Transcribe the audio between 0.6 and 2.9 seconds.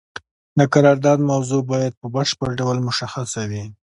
قرارداد موضوع باید په بشپړ ډول